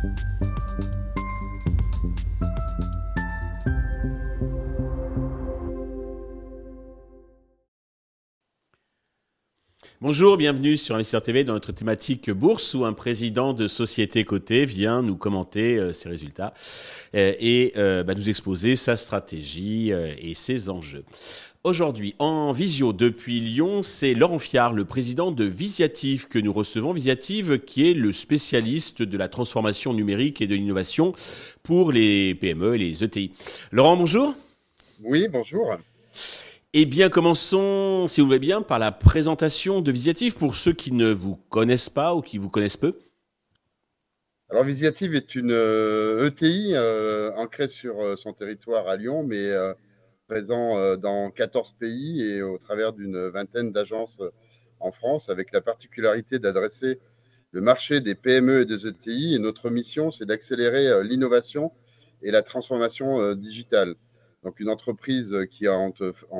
Thank 0.00 0.20
you. 0.40 0.57
Bonjour, 10.00 10.36
bienvenue 10.36 10.76
sur 10.76 10.94
Investisseur 10.94 11.22
TV 11.22 11.42
dans 11.42 11.54
notre 11.54 11.72
thématique 11.72 12.30
bourse 12.30 12.72
où 12.74 12.84
un 12.84 12.92
président 12.92 13.52
de 13.52 13.66
société 13.66 14.24
cotée 14.24 14.64
vient 14.64 15.02
nous 15.02 15.16
commenter 15.16 15.76
euh, 15.76 15.92
ses 15.92 16.08
résultats 16.08 16.54
euh, 17.16 17.32
et 17.40 17.72
euh, 17.76 18.04
bah, 18.04 18.14
nous 18.14 18.28
exposer 18.28 18.76
sa 18.76 18.96
stratégie 18.96 19.90
et 19.90 20.34
ses 20.34 20.68
enjeux. 20.70 21.04
Aujourd'hui, 21.64 22.14
en 22.20 22.52
visio 22.52 22.92
depuis 22.92 23.40
Lyon, 23.40 23.82
c'est 23.82 24.14
Laurent 24.14 24.38
Fiard, 24.38 24.72
le 24.72 24.84
président 24.84 25.32
de 25.32 25.42
Visiative, 25.42 26.28
que 26.28 26.38
nous 26.38 26.52
recevons. 26.52 26.92
Visiative, 26.92 27.58
qui 27.58 27.90
est 27.90 27.94
le 27.94 28.12
spécialiste 28.12 29.02
de 29.02 29.18
la 29.18 29.28
transformation 29.28 29.94
numérique 29.94 30.40
et 30.40 30.46
de 30.46 30.54
l'innovation 30.54 31.12
pour 31.64 31.90
les 31.90 32.36
PME 32.36 32.76
et 32.76 32.78
les 32.78 33.02
ETI. 33.02 33.32
Laurent, 33.72 33.96
bonjour. 33.96 34.36
Oui, 35.02 35.26
bonjour. 35.26 35.76
Eh 36.74 36.84
bien, 36.84 37.08
commençons, 37.08 38.08
si 38.08 38.20
vous 38.20 38.26
voulez 38.26 38.38
bien, 38.38 38.60
par 38.60 38.78
la 38.78 38.92
présentation 38.92 39.80
de 39.80 39.90
Visiative 39.90 40.36
pour 40.36 40.54
ceux 40.54 40.74
qui 40.74 40.92
ne 40.92 41.10
vous 41.10 41.36
connaissent 41.48 41.88
pas 41.88 42.14
ou 42.14 42.20
qui 42.20 42.36
vous 42.36 42.50
connaissent 42.50 42.76
peu. 42.76 42.98
Alors, 44.50 44.64
Visiative 44.64 45.14
est 45.14 45.34
une 45.34 45.50
ETI 45.50 45.54
euh, 45.54 46.28
e 46.28 46.76
euh, 46.76 47.32
ancrée 47.36 47.68
sur 47.68 48.02
euh, 48.02 48.16
son 48.16 48.34
territoire 48.34 48.86
à 48.86 48.96
Lyon, 48.96 49.22
mais 49.22 49.50
présent 50.26 50.96
dans 50.98 51.30
14 51.30 51.72
pays 51.72 52.20
et 52.22 52.42
au 52.42 52.58
travers 52.58 52.92
d'une 52.92 53.28
vingtaine 53.28 53.72
d'agences 53.72 54.20
en 54.78 54.92
France, 54.92 55.30
avec 55.30 55.52
la 55.52 55.62
particularité 55.62 56.38
d'adresser 56.38 57.00
le 57.52 57.62
marché 57.62 58.02
des 58.02 58.14
PME 58.14 58.60
et 58.60 58.64
des 58.66 58.86
ETI. 58.86 59.36
Et 59.36 59.38
notre 59.38 59.70
mission, 59.70 60.10
c'est 60.10 60.26
d'accélérer 60.26 61.02
l'innovation 61.02 61.72
et 62.20 62.30
la 62.30 62.42
transformation 62.42 63.32
digitale 63.32 63.94
donc 64.48 64.60
une 64.60 64.70
entreprise 64.70 65.36
qui 65.50 65.66
est 65.66 65.68
en, 65.68 65.92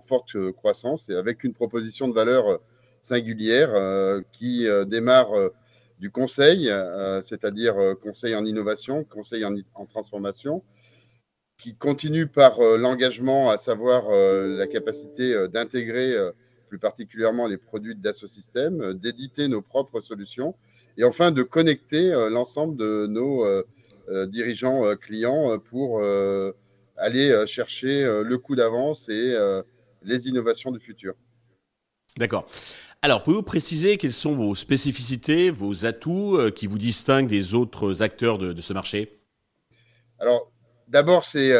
forte 0.00 0.36
croissance 0.52 1.08
et 1.08 1.16
avec 1.16 1.42
une 1.42 1.54
proposition 1.54 2.06
de 2.06 2.14
valeur 2.14 2.60
singulière 3.02 3.70
euh, 3.74 4.22
qui 4.32 4.68
euh, 4.68 4.84
démarre 4.84 5.36
euh, 5.36 5.52
du 5.98 6.12
conseil, 6.12 6.70
c'est-à-dire 7.22 7.74
conseil 8.02 8.36
en 8.36 8.44
innovation, 8.44 9.02
conseil 9.02 9.46
en, 9.46 9.86
transformation, 9.86 10.62
qui 11.56 11.74
continue 11.74 12.26
par 12.26 12.60
l'engagement, 12.60 13.48
à 13.48 13.56
savoir 13.56 14.10
la 14.10 14.66
capacité 14.66 15.48
d'intégrer 15.48 16.14
plus 16.68 16.78
particulièrement 16.78 17.46
les 17.46 17.56
produits 17.56 17.96
d'Assosystème, 17.96 18.92
d'éditer 18.92 19.48
nos 19.48 19.62
propres 19.62 20.02
solutions 20.02 20.54
et 20.98 21.04
enfin 21.04 21.30
de 21.30 21.42
connecter 21.42 22.10
l'ensemble 22.30 22.76
de 22.76 23.06
nos 23.06 23.46
dirigeants 24.26 24.94
clients 24.96 25.58
pour 25.58 26.02
aller 26.96 27.30
euh, 27.30 27.46
chercher 27.46 28.04
euh, 28.04 28.22
le 28.22 28.38
coup 28.38 28.56
d'avance 28.56 29.08
et 29.08 29.32
euh, 29.34 29.62
les 30.02 30.28
innovations 30.28 30.70
du 30.70 30.80
futur. 30.80 31.14
D'accord. 32.16 32.46
Alors, 33.02 33.22
pouvez-vous 33.22 33.42
préciser 33.42 33.98
quelles 33.98 34.12
sont 34.12 34.34
vos 34.34 34.54
spécificités, 34.54 35.50
vos 35.50 35.84
atouts 35.84 36.38
qui 36.54 36.66
vous 36.66 36.78
distinguent 36.78 37.28
des 37.28 37.52
autres 37.52 38.02
acteurs 38.02 38.38
de, 38.38 38.58
ce 38.60 38.72
marché? 38.72 39.20
Alors, 40.18 40.50
d'abord, 40.88 41.26
c'est 41.26 41.52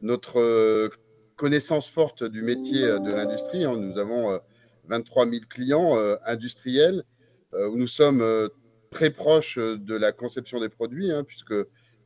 notre 0.00 0.90
connaissance 1.36 1.90
forte 1.90 2.24
du 2.24 2.40
métier 2.40 2.80
de 2.80 3.12
l'industrie. 3.12 3.64
Hein. 3.64 3.76
Nous 3.76 3.98
avons 3.98 4.40
23 4.88 5.28
000 5.28 5.42
clients 5.50 5.98
industriels 6.24 7.04
où 7.52 7.76
nous 7.76 7.86
sommes 7.86 8.48
très 8.90 9.10
proches 9.10 9.58
de 9.58 9.94
la 9.94 10.12
conception 10.12 10.60
des 10.60 10.70
produits, 10.70 11.12
hein, 11.12 11.24
puisque 11.24 11.54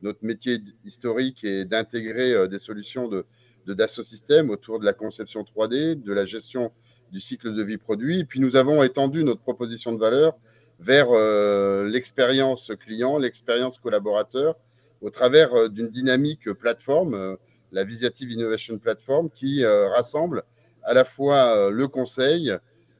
notre 0.03 0.23
métier 0.25 0.59
historique 0.85 1.43
est 1.43 1.65
d'intégrer 1.65 2.33
euh, 2.33 2.47
des 2.47 2.59
solutions 2.59 3.07
de, 3.07 3.25
de 3.65 3.73
Dassault 3.73 4.03
autour 4.49 4.79
de 4.79 4.85
la 4.85 4.93
conception 4.93 5.43
3D, 5.43 6.01
de 6.01 6.13
la 6.13 6.25
gestion 6.25 6.71
du 7.11 7.19
cycle 7.19 7.55
de 7.55 7.63
vie 7.63 7.77
produit. 7.77 8.19
Et 8.19 8.25
puis 8.25 8.39
nous 8.39 8.55
avons 8.55 8.83
étendu 8.83 9.23
notre 9.23 9.41
proposition 9.41 9.93
de 9.93 9.99
valeur 9.99 10.37
vers 10.79 11.07
euh, 11.11 11.87
l'expérience 11.87 12.71
client, 12.79 13.17
l'expérience 13.17 13.77
collaborateur, 13.77 14.55
au 15.01 15.09
travers 15.09 15.53
euh, 15.53 15.69
d'une 15.69 15.89
dynamique 15.89 16.51
plateforme, 16.51 17.37
la 17.71 17.83
Visiative 17.85 18.29
Innovation 18.29 18.77
Platform, 18.77 19.29
qui 19.31 19.65
rassemble 19.65 20.43
à 20.83 20.93
la 20.93 21.05
fois 21.05 21.71
le 21.71 21.87
conseil, 21.87 22.55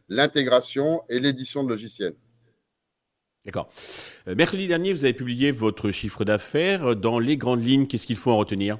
l'intégration 0.09 1.03
et 1.09 1.19
l'édition 1.19 1.63
de 1.63 1.69
logiciels. 1.69 2.16
D'accord. 3.46 3.70
Euh, 4.30 4.36
mercredi 4.36 4.68
dernier, 4.68 4.94
vous 4.94 5.04
avez 5.04 5.14
publié 5.14 5.52
votre 5.52 5.92
chiffre 5.92 6.24
d'affaires. 6.24 6.96
Dans 6.96 7.20
les 7.20 7.36
grandes 7.36 7.62
lignes, 7.62 7.88
qu'est-ce 7.88 8.08
qu'il 8.08 8.16
faut 8.16 8.31
en 8.31 8.38
retenir? 8.38 8.78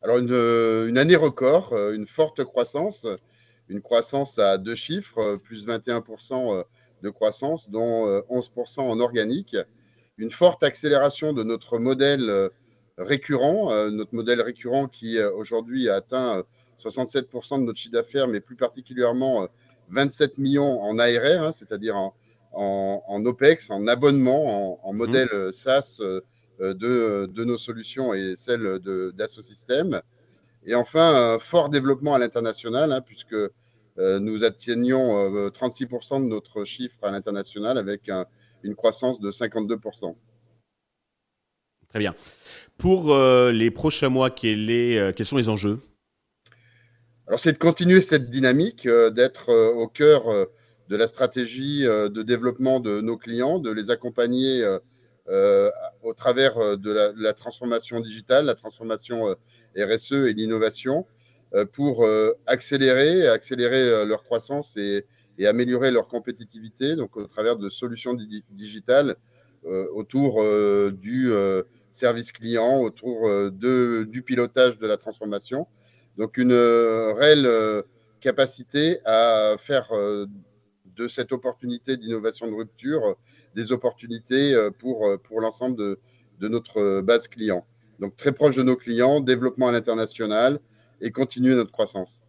Alors, 0.00 0.18
une, 0.18 0.32
euh, 0.32 0.88
une, 0.88 0.96
année 0.96 1.16
record, 1.16 1.74
euh, 1.74 1.92
une 1.92 2.06
forte 2.06 2.42
croissance, 2.44 3.06
une 3.68 3.82
croissance 3.82 4.38
à 4.38 4.56
deux 4.56 4.74
chiffres, 4.74 5.36
plus 5.44 5.66
21% 5.66 6.64
de 7.02 7.10
croissance, 7.10 7.68
dont 7.68 8.22
11% 8.30 8.80
en 8.80 9.00
organique. 9.00 9.56
Une 10.16 10.30
forte 10.30 10.62
accélération 10.62 11.32
de 11.32 11.42
notre 11.42 11.78
modèle 11.78 12.50
récurrent, 12.98 13.74
notre 13.90 14.14
modèle 14.14 14.42
récurrent 14.42 14.88
qui 14.88 15.18
aujourd'hui 15.20 15.88
a 15.88 15.96
atteint 15.96 16.44
67% 16.84 17.60
de 17.60 17.64
notre 17.64 17.78
chiffre 17.78 17.92
d'affaires, 17.92 18.28
mais 18.28 18.40
plus 18.40 18.56
particulièrement 18.56 19.48
27 19.88 20.38
millions 20.38 20.82
en 20.82 20.98
ARR, 20.98 21.42
hein, 21.42 21.52
c'est-à-dire 21.52 21.96
en, 21.96 22.14
en, 22.52 23.24
OPEX, 23.24 23.70
en 23.70 23.86
abonnement, 23.86 24.86
en, 24.86 24.92
modèle 24.92 25.28
mmh. 25.32 25.36
euh, 25.36 25.52
SaaS 25.52 25.98
euh, 26.00 26.20
de, 26.60 27.26
de, 27.32 27.44
nos 27.44 27.58
solutions 27.58 28.14
et 28.14 28.34
celles 28.36 28.78
d'Assosystème. 29.14 30.02
Et 30.64 30.74
enfin, 30.74 31.38
fort 31.40 31.70
développement 31.70 32.14
à 32.14 32.18
l'international, 32.18 32.92
hein, 32.92 33.00
puisque 33.00 33.34
euh, 33.34 34.18
nous 34.20 34.44
atteignons 34.44 35.48
36% 35.50 36.22
de 36.22 36.28
notre 36.28 36.64
chiffre 36.64 36.98
à 37.02 37.10
l'international 37.10 37.78
avec 37.78 38.08
une 38.62 38.74
croissance 38.76 39.18
de 39.18 39.30
52%. 39.30 40.14
Très 41.88 41.98
bien. 41.98 42.14
Pour 42.78 43.16
les 43.50 43.70
prochains 43.70 44.08
mois, 44.08 44.30
quels 44.30 45.14
sont 45.24 45.36
les 45.36 45.48
enjeux? 45.48 45.80
Alors, 47.26 47.40
c'est 47.40 47.52
de 47.52 47.58
continuer 47.58 48.02
cette 48.02 48.30
dynamique, 48.30 48.86
d'être 48.86 49.52
au 49.52 49.88
cœur 49.88 50.48
de 50.88 50.96
la 50.96 51.06
stratégie 51.06 51.86
euh, 51.86 52.08
de 52.08 52.22
développement 52.22 52.80
de 52.80 53.00
nos 53.00 53.16
clients, 53.16 53.58
de 53.58 53.70
les 53.70 53.90
accompagner 53.90 54.62
euh, 54.62 54.78
euh, 55.28 55.70
au 56.02 56.14
travers 56.14 56.76
de 56.76 57.12
la, 57.16 57.32
transformation 57.32 58.00
digitale, 58.00 58.46
la 58.46 58.54
transformation 58.54 59.36
RSE 59.76 60.12
et 60.12 60.32
l'innovation 60.32 61.06
pour 61.72 62.06
accélérer, 62.46 63.28
accélérer 63.28 64.04
leur 64.04 64.24
croissance 64.24 64.76
et, 64.76 65.06
améliorer 65.46 65.90
leur 65.90 66.08
compétitivité, 66.08 66.96
donc 66.96 67.16
au 67.16 67.26
travers 67.26 67.56
de 67.56 67.68
solutions 67.68 68.16
digitales 68.50 69.16
autour 69.94 70.42
du 70.92 71.30
service 71.92 72.32
client, 72.32 72.80
autour 72.80 73.50
du 73.52 74.22
pilotage 74.22 74.78
de 74.78 74.86
la 74.88 74.96
transformation. 74.96 75.68
Donc 76.16 76.36
une 76.36 76.52
réelle 76.52 77.84
capacité 78.20 78.98
à 79.04 79.54
faire 79.58 79.92
de 80.96 81.08
cette 81.08 81.32
opportunité 81.32 81.96
d'innovation 81.96 82.46
de 82.46 82.54
rupture, 82.54 83.04
euh, 83.04 83.14
des 83.54 83.72
opportunités 83.72 84.54
euh, 84.54 84.70
pour, 84.70 85.06
euh, 85.06 85.16
pour 85.16 85.40
l'ensemble 85.40 85.76
de, 85.76 85.98
de 86.40 86.48
notre 86.48 87.00
base 87.00 87.28
client. 87.28 87.66
Donc 88.00 88.16
très 88.16 88.32
proche 88.32 88.56
de 88.56 88.62
nos 88.62 88.76
clients, 88.76 89.20
développement 89.20 89.68
à 89.68 89.72
l'international 89.72 90.60
et 91.00 91.10
continuer 91.10 91.54
notre 91.54 91.72
croissance. 91.72 92.20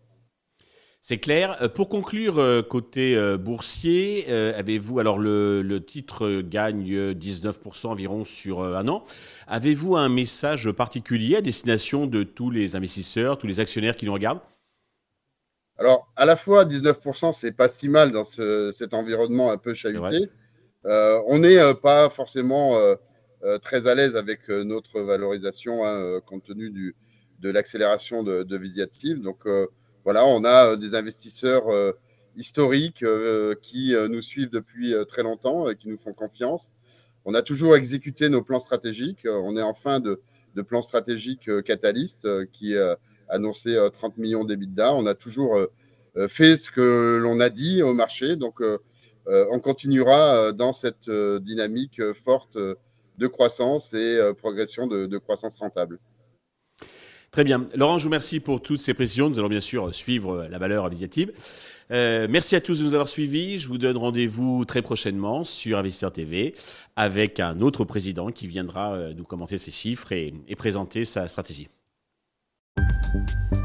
C'est 1.02 1.18
clair. 1.18 1.57
Pour 1.75 1.90
conclure, 1.90 2.41
côté 2.69 3.18
boursier, 3.38 4.31
avez-vous, 4.31 5.00
alors 5.00 5.19
le, 5.19 5.62
le, 5.62 5.84
titre 5.84 6.41
gagne 6.41 7.12
19% 7.12 7.88
environ 7.88 8.23
sur 8.23 8.63
un 8.63 8.88
an, 8.88 9.03
avez-vous 9.47 9.97
un 9.97 10.08
message 10.08 10.72
particulier 10.72 11.35
à 11.35 11.41
destination 11.41 12.08
de 12.08 12.23
tous 12.23 12.49
les 12.49 12.78
investisseurs, 12.78 13.37
tous 13.37 13.47
les 13.47 13.59
actionnaires 13.59 13.97
qui 13.97 14.05
nous 14.05 14.14
regardent? 14.14 14.40
Alors, 15.78 16.11
à 16.16 16.25
la 16.25 16.35
fois, 16.35 16.66
19%, 16.66 17.34
c'est 17.34 17.52
pas 17.52 17.67
si 17.67 17.90
mal 17.90 18.11
dans 18.11 18.23
cet 18.23 18.93
environnement 18.93 19.52
un 19.52 19.58
peu 19.58 19.73
chahuté. 19.73 20.29
Euh, 20.85 21.22
on 21.28 21.40
n'est 21.40 21.58
euh, 21.58 21.73
pas 21.73 22.09
forcément 22.09 22.78
euh, 22.78 23.58
très 23.59 23.87
à 23.87 23.96
l'aise 23.96 24.16
avec 24.16 24.49
notre 24.49 25.02
valorisation 25.02 25.85
hein, 25.85 26.20
compte 26.25 26.43
tenu 26.43 26.70
du, 26.70 26.96
de 27.40 27.49
l'accélération 27.49 28.23
de, 28.23 28.43
de, 28.43 28.58
Visiative. 28.58 29.22
Donc, 29.22 29.47
voilà, 30.03 30.25
on 30.25 30.46
a 30.46 30.75
des 30.75 30.96
investisseurs 30.96 31.66
historiques 32.37 33.03
qui 33.61 33.93
nous 34.09 34.22
suivent 34.22 34.49
depuis 34.49 34.93
très 35.09 35.23
longtemps 35.23 35.70
et 35.70 35.75
qui 35.75 35.90
nous 35.90 35.97
font 35.97 36.14
confiance. 36.14 36.72
On 37.25 37.34
a 37.34 37.41
toujours 37.41 37.75
exécuté 37.75 38.29
nos 38.29 38.43
plans 38.43 38.59
stratégiques. 38.59 39.25
On 39.25 39.58
est 39.58 39.61
en 39.61 39.73
fin 39.73 39.99
de, 39.99 40.22
de 40.55 40.61
plan 40.61 40.81
stratégique 40.81 41.49
Catalyst 41.64 42.28
qui 42.52 42.75
annoncé 43.34 43.78
30 43.94 44.14
euh, 44.18 44.22
millions 44.22 44.46
d'EBITDA. 44.46 44.94
On 44.94 45.06
a 45.06 45.16
toujours 45.16 45.58
euh, 45.58 45.72
euh, 46.16 46.28
fait 46.28 46.56
ce 46.56 46.72
que 46.72 47.20
l'on 47.22 47.40
a 47.40 47.50
dit 47.50 47.82
au 47.82 47.94
marché. 47.94 48.35
Donc, 48.35 48.62
on 49.26 49.59
continuera 49.59 50.52
dans 50.52 50.74
cette 50.74 51.09
dynamique 51.09 52.02
forte 52.26 52.58
de 52.58 53.28
croissance 53.28 53.94
et 53.94 54.20
progression 54.38 54.85
de, 54.85 55.18
croissance 55.18 55.58
rentable. 55.58 55.97
Très 57.32 57.46
bien. 57.46 57.66
Laurent, 57.74 58.00
je 58.00 58.03
vous 58.03 58.09
remercie 58.09 58.41
pour 58.41 58.62
toutes 58.62 58.82
ces 58.82 58.94
précisions. 58.94 59.30
Nous 59.30 59.40
allons 59.40 59.47
bien 59.47 59.62
sûr 59.62 59.96
suivre 59.96 60.46
la 60.52 60.58
valeur 60.59 60.84
avisative. 60.84 61.32
merci 61.90 62.58
à 62.58 62.59
tous 62.59 62.80
de 62.80 62.84
nous 62.84 62.94
avoir 62.94 63.08
suivis. 63.08 63.59
Je 63.59 63.70
vous 63.70 63.78
donne 63.78 63.96
rendez-vous 63.96 64.66
très 64.66 64.82
prochainement 64.82 65.46
sur 65.46 65.78
Investisseur 65.78 66.12
TV 66.12 66.53
avec 66.97 67.40
un 67.40 67.62
autre 67.62 67.85
président 67.85 68.30
qui 68.30 68.47
viendra 68.47 69.14
nous 69.14 69.24
commenter 69.24 69.58
ses 69.58 69.72
chiffres 69.72 70.12
et 70.12 70.34
présenter 70.58 71.06
sa 71.06 71.30
stratégie. 71.30 71.70
Bye. 73.13 73.59